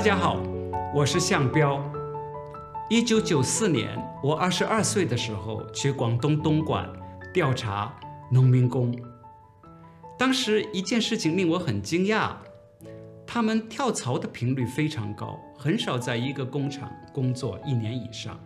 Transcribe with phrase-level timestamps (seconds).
[0.00, 0.40] 大家好，
[0.94, 1.78] 我是向彪。
[2.88, 6.90] 一九九四年，我二十二岁的时候去广东东莞
[7.34, 7.94] 调查
[8.32, 8.98] 农民工。
[10.18, 12.30] 当时一件事情令我很惊讶，
[13.26, 18.40] 他们跳槽的频率非常高，很少在一个工厂工作一年以上。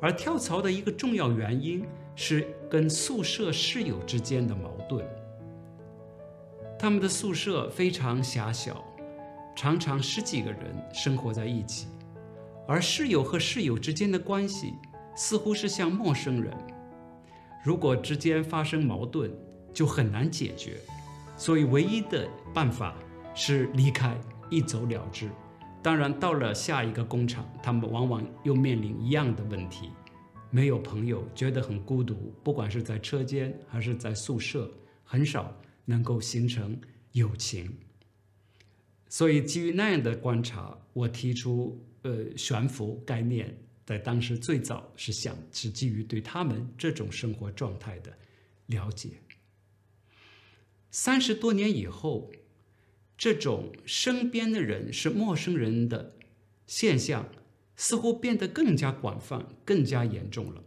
[0.00, 1.84] 而跳槽的一个重要原因
[2.14, 5.04] 是跟宿舍室友之间的矛盾。
[6.78, 8.84] 他们的宿舍非常狭小，
[9.60, 11.88] 常常十几个人生活在一起，
[12.68, 14.72] 而室友和室友之间的关系
[15.16, 16.56] 似乎是像陌生人。
[17.64, 19.28] 如果之间发生矛盾，
[19.74, 20.76] 就很难解决，
[21.36, 22.94] 所以唯一的办法
[23.34, 24.16] 是离开，
[24.48, 25.28] 一走了之。
[25.82, 29.90] 当然，到了下一个工厂，他们往往又面临一样的问题：
[30.50, 32.32] 没有朋友，觉得很孤独。
[32.44, 34.70] 不管是在车间还是在宿舍，
[35.02, 35.52] 很少。
[35.84, 36.78] 能够形成
[37.12, 37.76] 友情，
[39.08, 48.12] 所以基于那样的观察，我提出呃悬浮概念，在当时最早是想是基于对他们这种生活状态的
[48.66, 49.10] 了解。
[50.90, 52.30] 三十多年以后，
[53.16, 56.16] 这种身边的人是陌生人的
[56.66, 57.28] 现象，
[57.76, 60.64] 似乎变得更加广泛、更加严重了。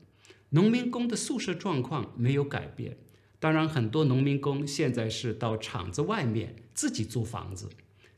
[0.50, 2.97] 农民工的宿舍状况没有改变。
[3.39, 7.69] 当然，很多农民工现在是到厂子外面自己租房子，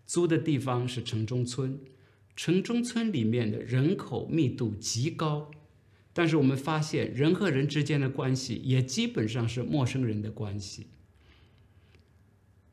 [0.06, 1.80] 租的地方是城中村。
[2.36, 5.52] 城中村里面的人口密度极高，
[6.14, 10.88] 但是我们发现人和人之间的关系也基本上是陌生人的关系。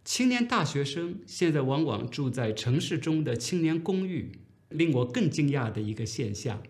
[0.05, 4.33] 青年大学生现在往往住在城市中的青年公寓。
[4.71, 6.63] 令我更惊讶的一个现象，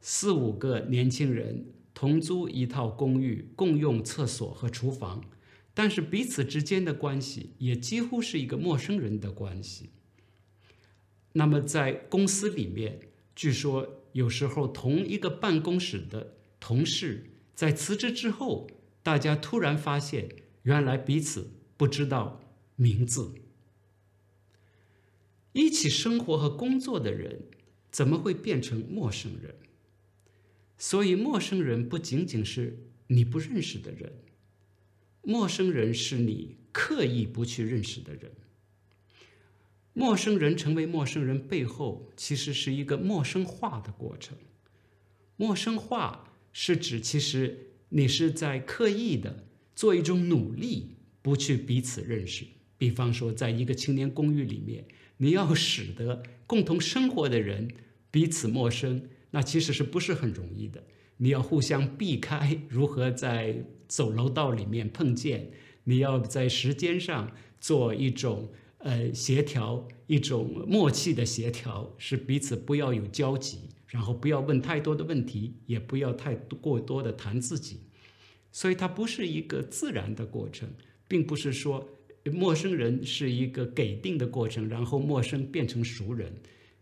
[0.00, 1.66] 四五个年轻人。
[1.92, 5.22] 同租一套公寓，共用厕所和厨房，
[5.74, 9.90] 但是彼此之间的关系也几乎是一个陌生人的关系。
[11.32, 13.00] 那么在公司里面，
[13.34, 17.24] 据说有时候同一个办公室的同事
[17.54, 18.70] 在辞职之后，
[19.02, 20.28] 大家突然发现，
[20.62, 22.40] 原来彼此不知道
[22.76, 23.34] 名字。
[25.52, 27.42] 一起生活和工作的人，
[27.90, 29.56] 怎么会变成陌生人？
[30.78, 34.12] 所以，陌生人不仅仅是你不认识的人，
[35.24, 38.30] 陌生人是你刻意不去认识的人。
[39.92, 44.36] 陌生人成为陌生人背后，其实是一个陌生化的过程。
[45.36, 52.44] 陌生化是指，其实你是在刻意的做一种努力，不去彼此认识。
[52.76, 54.84] 比方说，在一个青年公寓里面，
[55.16, 57.70] 你要使得共同生活的人
[58.10, 59.08] 彼此陌生。
[59.30, 60.82] 那其实是不是很容易的？
[61.16, 65.52] 你要互相避开，如何在走楼道里面碰见？
[65.84, 77.82] 你要在时间上做一种呃协调，一种默契的协调，是彼此不要有交集，然后不要问太多的问题，也不要太过多的谈自己。
[78.50, 80.68] 所以它不是一个自然的过程，
[81.06, 81.88] 并不是说
[82.32, 86.32] 陌生人是一个给定的过程，然后陌生变成熟人。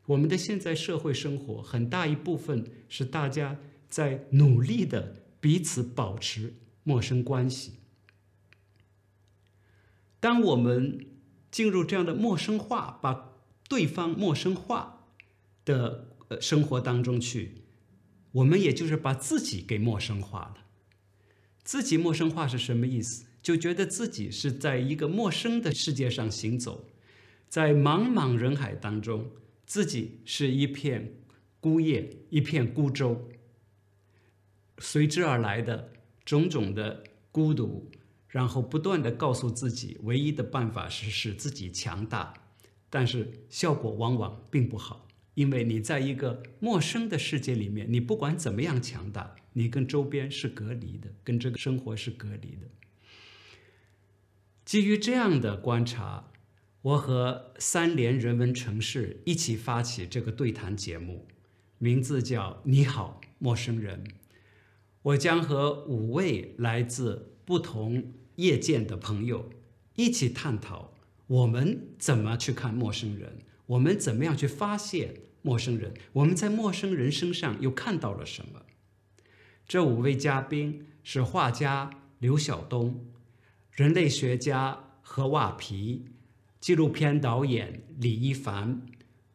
[0.07, 6.55] 我们的现在社会生活很大一部分是大家在努力的彼此保持
[6.85, 7.75] 陌生关系。
[10.21, 11.07] 当我们
[11.51, 13.33] 进入这样的陌生化，把
[13.69, 15.07] 对方陌生化
[15.65, 17.63] 的呃生活当中去，
[18.33, 20.57] 我们也就是把自己给陌生化了。
[21.63, 23.27] 自己陌生化是什么意思？
[23.43, 26.89] 就觉得自己是在一个陌生的世界上行走，
[27.49, 29.31] 在茫茫人海当中。
[29.65, 31.15] 自己是一片
[31.59, 33.31] 孤叶，一片孤舟，
[34.79, 35.93] 随之而来的
[36.25, 37.91] 种种的孤独，
[38.29, 42.35] 然后不断的告诉自己，唯一的办法是使自己强大，
[42.89, 52.69] 但是效果往往并不好，因为你在一个陌生的世界里面，你不管怎么样强大，你跟周边是隔离的，跟这个生活是隔离的。
[54.65, 56.29] 基于这样的观察。
[56.83, 61.29] 我和三联人文城市一起发起这个对谈节目，
[61.79, 64.03] 名字叫《你好，陌生人》。
[65.03, 69.51] 我将和五位来自不同业界的朋友
[69.97, 70.95] 一起探讨，
[71.27, 78.63] 我们怎么去看陌生人，我们怎么样去发现陌生人，我们在陌生人身上又看到了什么？
[79.67, 83.07] 这五位嘉宾是画家刘晓东、
[83.73, 86.07] 人类学家何瓦皮。
[86.61, 88.87] 纪录片导演李一凡、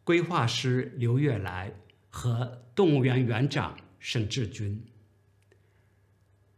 [0.06, 1.74] 规划师刘月来
[2.10, 4.82] 和动物园园长沈志军。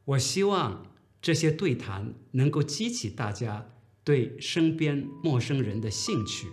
[0.10, 0.82] 我希望
[1.22, 3.64] 这些对谈能够激起大家
[4.04, 6.48] 对身边陌生人的兴趣，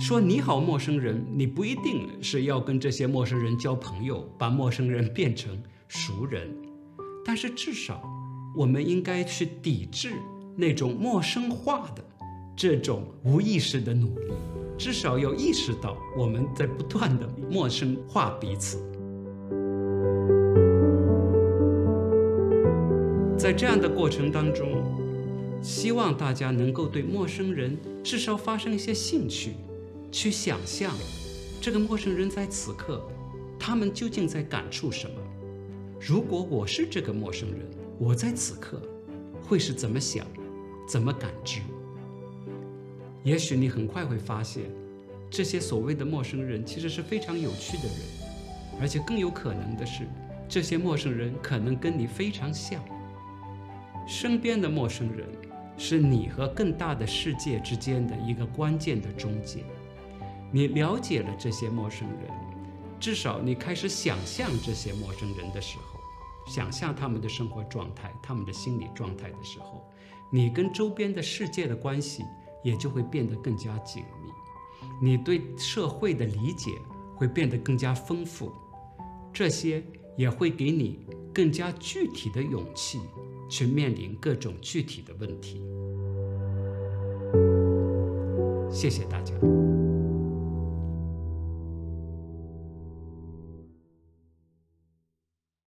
[0.00, 6.52] 说你好，陌生人，你不一定是要跟这些陌生人交朋友，把陌生人变成熟人，
[7.24, 8.02] 但是至少
[8.56, 10.14] 我们应该去抵制
[10.56, 12.04] 那种陌生化的
[12.56, 14.32] 这种无意识的努力，
[14.76, 18.82] 至少要意识到我们在不断的陌生化彼此。
[23.38, 24.82] 在这样的过程当中，
[25.62, 29.52] 希望大家能够对陌生人至少发生一些兴趣。
[30.10, 30.94] 去想象，
[31.60, 33.06] 这个陌生人在此刻，
[33.58, 35.16] 他们究竟在感触什么？
[36.00, 37.60] 如果我是这个陌生人，
[37.98, 38.80] 我在此刻
[39.42, 40.26] 会是怎么想，
[40.88, 41.60] 怎么感知？
[43.22, 44.64] 也许你很快会发现，
[45.28, 47.98] 这些所谓的陌生人其实是非常有趣的人，
[48.80, 50.04] 而且更有可能的是，
[50.48, 52.82] 这些陌生人可能跟你非常像。
[54.06, 55.26] 身边的陌生人，
[55.76, 59.64] 是你和更大的世界之间的一个关键的中介。
[60.52, 62.30] 你了解了这些陌生人，
[63.00, 66.00] 至少你开始想象这些陌生人的时候，
[66.46, 69.84] 想象他们的生活状态、他们的心理状态的时候，
[70.30, 72.22] 你跟周边的世界的关系
[72.62, 74.30] 也就会变得更加紧密，
[75.02, 76.70] 你对社会的理解
[77.16, 78.52] 会变得更加丰富，
[79.32, 79.82] 这些
[80.16, 81.00] 也会给你
[81.34, 83.00] 更加具体的勇气
[83.48, 85.60] 去面临各种具体的问题。
[88.70, 89.34] 谢谢大家。